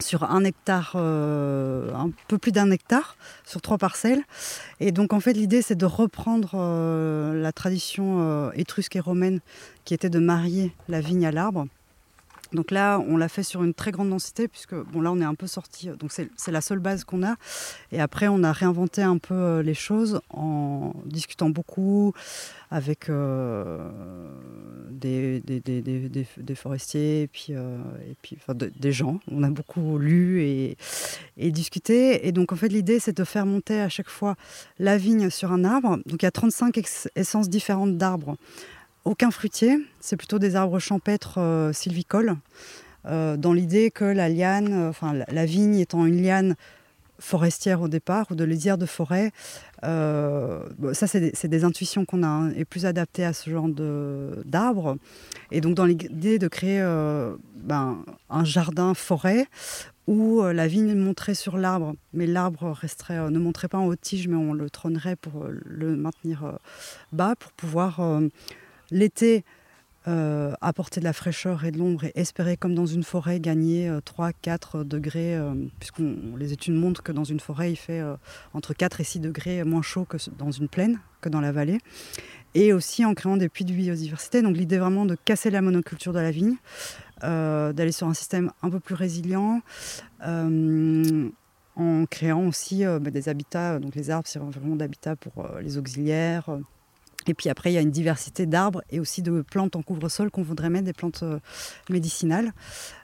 [0.01, 4.23] sur un hectare, euh, un peu plus d'un hectare, sur trois parcelles.
[4.81, 9.41] Et donc en fait l'idée c'est de reprendre euh, la tradition euh, étrusque et romaine
[9.85, 11.67] qui était de marier la vigne à l'arbre
[12.53, 15.25] donc là, on l'a fait sur une très grande densité, puisque bon, là, on est
[15.25, 15.91] un peu sorti.
[15.99, 17.37] Donc c'est la seule base qu'on a.
[17.93, 22.13] Et après, on a réinventé un peu euh, les choses en discutant beaucoup
[22.71, 23.89] avec euh,
[24.91, 25.43] des,
[26.55, 27.79] forestiers puis, euh,
[28.11, 28.39] et puis
[28.79, 29.21] des gens.
[29.31, 32.27] On a beaucoup lu et discuté.
[32.27, 34.37] Et donc, en fait, l'idée, c'est de faire monter à chaque fois
[34.79, 35.99] la vigne sur un arbre.
[36.07, 36.79] Donc, il y a 35
[37.15, 38.37] essences différentes d'arbres
[39.05, 42.37] aucun fruitier, c'est plutôt des arbres champêtres euh, sylvicoles,
[43.07, 46.57] euh, dans l'idée que la liane, euh, enfin la, vigne étant une liane
[47.21, 49.33] forestière au départ ou de lisière de forêt.
[49.83, 53.69] Ça, c'est des, intuitions qu'on a hein, et plus adaptées à ce genre
[54.45, 54.97] d'arbres.
[55.51, 56.81] Et donc, dans l'idée de créer
[57.57, 59.47] ben, un jardin forêt
[60.07, 64.29] où la vigne monterait sur l'arbre, mais l'arbre resterait, ne monterait pas en haute tige,
[64.29, 66.57] mais on le trônerait pour le maintenir
[67.13, 68.01] bas, pour pouvoir
[68.91, 69.45] l'été
[70.09, 73.91] euh, apporter de la fraîcheur et de l'ombre et espérer, comme dans une forêt, gagner
[73.91, 78.03] 3-4 euh, degrés, euh, puisqu'on les études montrent que dans une forêt, il fait
[78.55, 81.79] entre 4 et 6 degrés moins chaud que dans une plaine, que dans la vallée.
[82.55, 84.41] Et aussi en créant des puits de biodiversité.
[84.41, 86.57] Donc l'idée vraiment de casser la monoculture de la vigne,
[87.21, 89.61] d'aller sur un système un peu plus résilient
[90.23, 93.79] en créant aussi bah, des habitats.
[93.79, 96.49] Donc les arbres, c'est vraiment d'habitats pour les auxiliaires,
[97.29, 100.31] et puis après, il y a une diversité d'arbres et aussi de plantes en couvre-sol
[100.31, 101.39] qu'on voudrait mettre des plantes euh,
[101.91, 102.53] médicinales,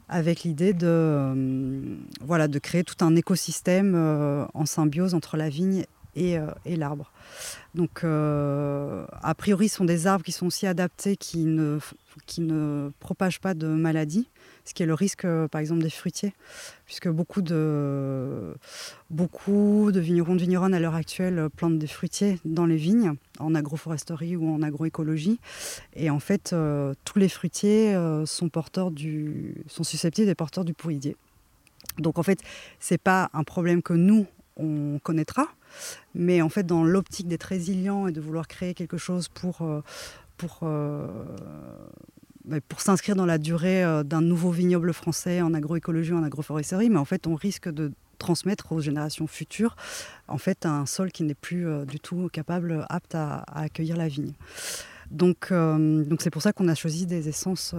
[0.08, 5.48] avec l'idée de, euh, voilà, de créer tout un écosystème euh, en symbiose entre la
[5.48, 5.84] vigne
[6.16, 7.10] et, et l'arbre.
[7.74, 13.54] Donc, a priori, ce sont des arbres qui sont aussi adaptés, qui ne, propagent pas
[13.54, 14.28] de maladies
[14.64, 16.32] ce qui est le risque, euh, par exemple, des fruitiers,
[16.86, 18.54] puisque beaucoup de,
[19.10, 24.36] beaucoup vignerons de vigneronnes à l'heure actuelle plantent des fruitiers dans les vignes, en agroforesterie
[24.36, 25.38] ou en agroécologie.
[25.94, 30.64] Et en fait, euh, tous les fruitiers euh, sont, porteurs du, sont susceptibles des porteurs
[30.64, 31.16] du pourridier.
[31.98, 32.40] Donc en fait,
[32.80, 35.48] c'est pas un problème que nous, on connaîtra,
[36.14, 39.62] mais en fait, dans l'optique d'être résilient et de vouloir créer quelque chose pour,
[40.36, 40.62] pour
[42.44, 46.90] bah, pour s'inscrire dans la durée euh, d'un nouveau vignoble français en agroécologie en agroforesterie,
[46.90, 49.76] mais en fait on risque de transmettre aux générations futures
[50.28, 54.08] en fait un sol qui n'est plus euh, du tout capable, apte à, accueillir la
[54.08, 54.32] vigne.
[55.10, 57.74] Donc, euh, donc c'est pour ça qu'on a choisi des essences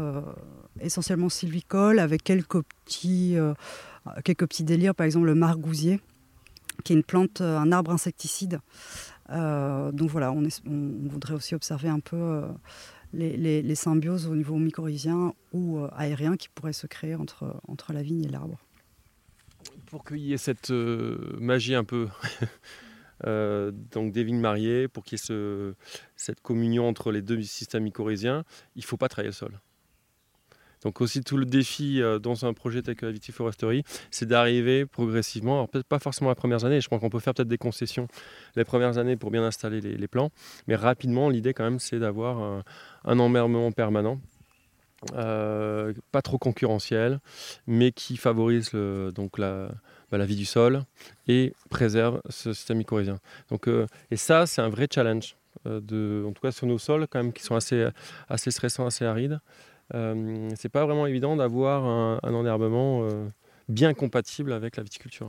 [0.80, 3.36] essentiellement sylvicoles avec quelques petits,
[4.24, 6.00] quelques petits délires, par exemple le margousier,
[6.84, 8.60] qui est une plante, un arbre insecticide.
[9.30, 10.48] donc voilà, on,
[11.08, 12.44] voudrait aussi observer un peu
[13.16, 18.02] les, symbioses au niveau mycorhizien ou euh, aérien qui pourraient se créer entre, entre la
[18.02, 18.60] vigne et l'arbre.
[19.88, 22.08] Pour qu'il y ait cette euh, magie un peu
[23.26, 25.74] euh, donc des vignes mariées, pour qu'il y ait
[26.16, 28.44] cette communion entre les deux systèmes mycorhiziens,
[28.76, 29.60] il ne faut pas travailler le sol.
[30.86, 34.86] Donc aussi tout le défi euh, dans un projet tel que la vitiforesterie, c'est d'arriver
[34.86, 37.58] progressivement, alors peut-être pas forcément les premières années, je pense qu'on peut faire peut-être des
[37.58, 38.08] concessions
[38.56, 40.30] les premières années pour bien installer les, plants,
[40.68, 42.64] mais rapidement l'idée quand même c'est d'avoir un,
[43.04, 44.22] un permanent.
[45.14, 47.20] Euh, pas trop concurrentiel,
[47.68, 49.70] mais qui favorise donc la,
[50.10, 50.84] bah, la, vie du sol
[51.28, 53.20] et préserve ce système mycorhizien.
[53.50, 57.22] Donc, euh, et ça, c'est un vrai challenge, en tout cas sur nos sols quand
[57.22, 59.40] même qui sont assez stressants, assez arides.
[59.94, 63.28] Euh, c'est pas vraiment évident d'avoir un, enherbement euh,
[63.70, 65.28] bien compatible avec la viticulture.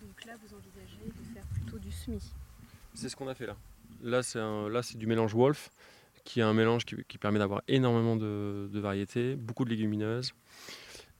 [0.00, 2.32] Donc là, vous envisagez de faire plutôt du semis
[2.94, 3.56] C'est ce qu'on a fait là.
[4.02, 5.70] Là, c'est, là, c'est du mélange Wolf,
[6.24, 10.32] qui est un mélange qui, permet d'avoir énormément de, variétés, beaucoup de légumineuses.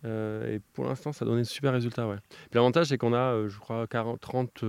[0.07, 2.09] Euh, et pour l'instant, ça a donné de super résultats.
[2.09, 2.17] Ouais.
[2.55, 4.65] l'avantage, c'est qu'on a, je crois, 40, 30,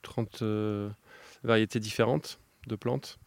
[0.00, 0.42] 30
[1.44, 3.18] variétés différentes de plantes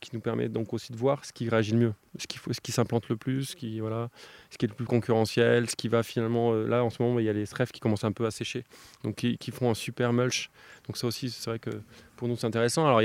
[0.00, 2.26] qui nous permet donc aussi de voir ce qui réagit le mieux, ce
[2.60, 4.10] qui, s'implante le plus, ce qui, voilà,
[4.50, 6.52] ce qui est le plus concurrentiel, ce qui va finalement.
[6.52, 8.30] Euh, là, en ce moment, il y a les trèfles qui commencent un peu à
[8.30, 8.64] sécher,
[9.04, 10.50] donc qui, font un super mulch.
[10.86, 11.70] Donc, ça aussi, c'est vrai que
[12.16, 12.86] pour nous, c'est intéressant.
[12.86, 13.04] Alors, il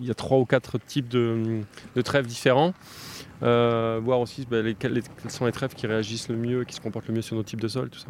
[0.00, 1.60] y a, trois ou quatre types de,
[1.94, 2.74] de trèfles différents.
[3.42, 7.08] Euh, voir aussi bah, quels sont les trèfles qui réagissent le mieux, qui se comportent
[7.08, 8.08] le mieux sur nos types de sol, tout ça.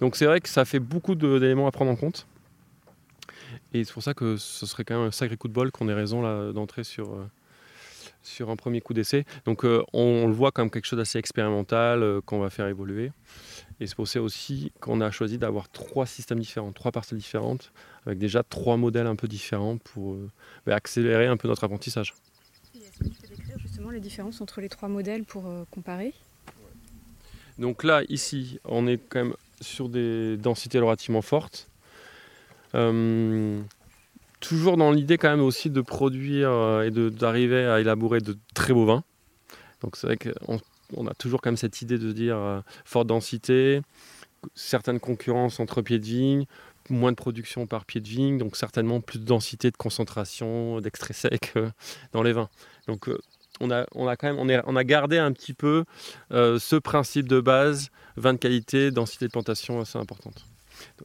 [0.00, 2.26] Donc, c'est vrai que ça fait beaucoup d'éléments à prendre en compte.
[3.74, 5.88] Et c'est pour ça que ce serait quand même un sacré coup de bol qu'on
[5.88, 7.24] ait raison d'entrer sur, euh,
[8.22, 9.24] sur un premier coup d'essai.
[9.46, 13.12] Donc euh, on, le voit comme quelque chose d'assez expérimental euh, qu'on va faire évoluer.
[13.80, 17.72] Et c'est pour ça aussi qu'on a choisi d'avoir trois systèmes différents, trois parcelles différentes,
[18.06, 20.16] avec déjà trois modèles un peu différents pour
[20.66, 22.14] bah, accélérer un peu notre apprentissage.
[22.74, 26.12] Est-ce que tu peux décrire justement les différences entre les trois modèles pour comparer?
[27.58, 31.68] Donc là, ici, on est quand même sur des densités relativement fortes
[34.42, 38.74] toujours dans l'idée quand même aussi de produire euh, et d'arriver à élaborer de très
[38.74, 39.04] beaux vins.
[39.80, 40.60] Donc c'est vrai qu'on
[40.94, 43.80] on a toujours quand même cette idée de dire euh, forte densité,
[44.54, 46.46] certaines concurrences entre pieds de vigne,
[46.90, 51.14] moins de production par pied de vigne, donc certainement plus de densité, de concentration, d'extrait
[51.14, 51.54] sec
[52.12, 52.50] dans les vins.
[52.88, 53.08] Donc
[53.60, 55.84] on a, quand même on a gardé un petit peu
[56.30, 60.44] ce principe de base, vin de qualité, densité de plantation assez importante.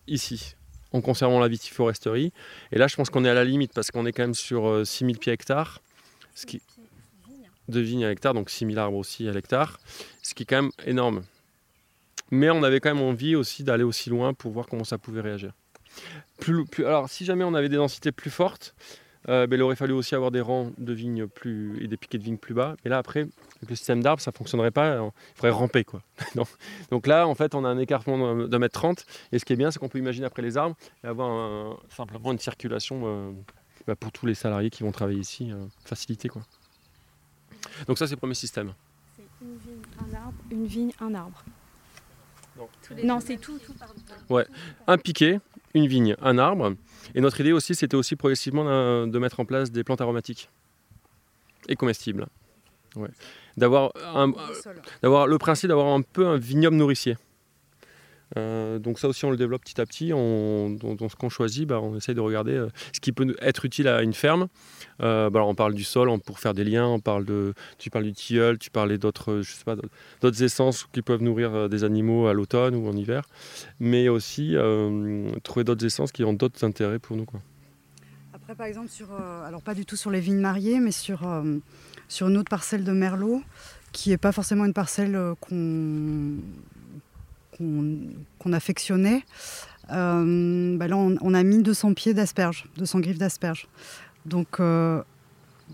[0.08, 0.56] ici,
[0.98, 2.34] en conservant la vitiforesterie.
[2.72, 4.86] Et là, je pense qu'on est à la limite parce qu'on est quand même sur
[4.86, 5.82] 6000 euh, pieds hectares.
[6.36, 6.62] Ce qui...
[7.70, 9.78] De vignes à hectare, donc 6000 arbres aussi à l'hectare,
[10.24, 11.24] ce qui est quand même énorme.
[12.32, 15.20] Mais on avait quand même envie aussi d'aller aussi loin pour voir comment ça pouvait
[15.20, 15.52] réagir.
[16.40, 18.74] Plus, plus- alors, si jamais on avait des densités plus fortes,
[19.30, 22.18] euh, ben, il aurait fallu aussi avoir des rangs de vignes plus et des piquets
[22.18, 22.76] de vignes plus bas.
[22.86, 23.22] Mais là, après,
[23.58, 24.88] avec le système d'arbres, ça fonctionnerait pas.
[24.92, 26.02] euh, Il faudrait ramper, quoi.
[26.36, 26.48] Donc-
[26.92, 29.06] Donc là, en fait, on a un écartement d'un- mètre trente.
[29.32, 31.78] Et ce qui est bien, c'est qu'on peut imaginer après les arbres et avoir un-
[31.90, 33.32] simplement une circulation euh,
[33.86, 36.42] bah, pour tous les salariés qui vont travailler ici, euh, facilitée, quoi.
[37.88, 38.74] Donc ça, c'est le premier système.
[39.16, 41.44] C'est une vigne, un arbre, une vigne, un arbre.
[42.58, 42.68] Non.
[43.04, 43.94] Non, c'est tout, tout, pardon.
[44.88, 45.40] un piquet,
[45.74, 46.74] une vigne, un arbre.
[47.16, 50.50] Et notre idée aussi, c'était aussi progressivement de mettre en place des plantes aromatiques
[51.70, 52.28] et comestibles.
[52.96, 53.10] Ouais.
[53.58, 57.18] D'avoir le principe d'avoir un peu un vignoble nourricier.
[58.36, 60.10] Euh, donc ça aussi on le développe petit à petit.
[60.10, 63.88] Dans, ce qu'on choisit, bah, on essaye de regarder euh, ce qui peut être utile
[63.88, 64.48] à une ferme.
[65.02, 68.06] Euh, bah, on parle du sol pour faire des liens, on parle de, tu parles
[68.06, 69.42] du tilleul, tu parlais d'autres,
[70.42, 73.24] essences qui peuvent nourrir des animaux à l'automne ou en hiver,
[73.80, 74.56] mais aussi
[75.44, 77.26] trouver d'autres essences qui ont d'autres intérêts pour nous.
[77.26, 77.40] Quoi.
[78.34, 79.12] Après, par exemple, sur,
[79.46, 81.22] alors pas du tout sur les vignes mariées, mais sur,
[82.08, 83.42] sur une autre parcelle de Merlot,
[83.92, 86.38] qui n'est pas forcément une parcelle qu'on
[87.58, 89.24] qu'on affectionnait.
[89.92, 93.68] Euh, bah là, on, on a mis 200 pieds d'asperges, 200 griffes d'asperges.
[94.26, 95.02] Donc, euh,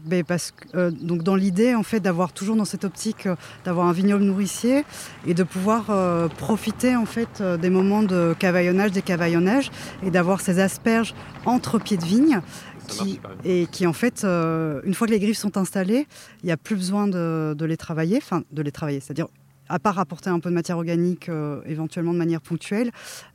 [0.05, 3.27] ben parce que, euh, donc dans l'idée en fait d'avoir toujours dans cette optique
[3.63, 4.85] d'avoir un vignoble nourricier
[5.27, 9.69] et de pouvoir profiter en fait des moments de cavaillonnage, des cavaillonnages
[10.03, 11.13] et d'avoir ces asperges
[11.45, 12.41] entre pieds de vigne
[12.87, 16.07] qui, et qui en fait, une fois que les griffes sont installées,
[16.41, 19.27] il n'y a plus besoin de, de les travailler, enfin de les travailler, c'est-à-dire
[19.69, 22.91] à part apporter un peu de matière organique euh, éventuellement de manière ponctuelle,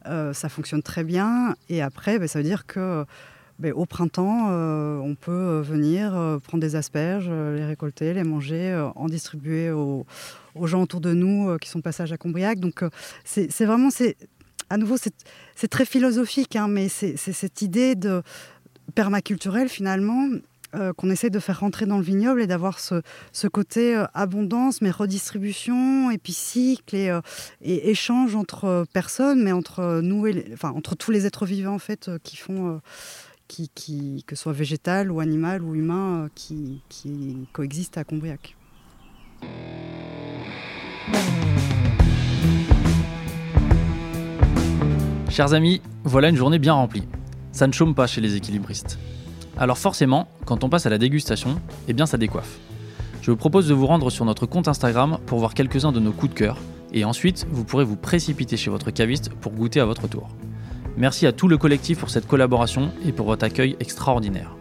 [0.06, 1.54] euh, ça fonctionne très bien.
[1.68, 3.04] Et après, ben, ça veut dire que
[3.58, 6.12] ben, au printemps, euh, on peut venir
[6.44, 10.06] prendre des asperges, les récolter, les manger, en distribuer aux,
[10.64, 12.60] gens autour de nous qui sont de passage à Combriac.
[12.60, 12.84] Donc
[13.24, 13.88] c'est vraiment,
[14.70, 18.22] à nouveau, c'est très philosophique, hein, mais c'est cette idée de
[18.94, 20.28] permaculturelle finalement
[20.74, 23.02] euh, qu'on essaie de faire rentrer dans le vignoble et d'avoir ce,
[23.48, 27.20] côté euh, abondance, mais redistribution, et puis cycle et, euh,
[27.62, 31.78] échange entre euh, personnes, mais entre euh, nous et entre tous les êtres vivants en
[31.78, 32.78] fait euh, qui font, euh,
[34.26, 38.56] que ce soit végétal ou animal ou humain, euh, qui, qui coexistent à Combriac.
[45.30, 47.04] Chers amis, voilà une journée bien remplie.
[47.52, 48.98] Ça ne chôme pas chez les équilibristes.
[49.58, 52.58] Alors forcément, quand on passe à la dégustation, eh bien ça décoiffe.
[53.22, 56.12] Je vous propose de vous rendre sur notre compte Instagram pour voir quelques-uns de nos
[56.12, 56.58] coups de cœur,
[56.92, 60.28] et ensuite vous pourrez vous précipiter chez votre caviste pour goûter à votre tour.
[60.96, 64.54] Merci à tout le collectif pour cette collaboration et pour votre accueil extraordinaire.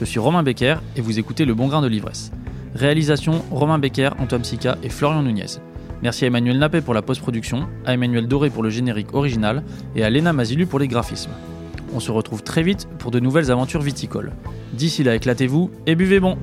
[0.00, 2.32] Je suis Romain Becker et vous écoutez Le Bon Grain de l'Ivresse.
[2.74, 5.60] Réalisation Romain Becker, Antoine Sica et Florian Nunez.
[6.02, 9.62] Merci à Emmanuel Nappé pour la post-production, à Emmanuel Doré pour le générique original
[9.94, 11.30] et à Léna Mazilu pour les graphismes.
[11.94, 14.32] On se retrouve très vite pour de nouvelles aventures viticoles.
[14.72, 16.36] D'ici là, éclatez-vous et buvez bon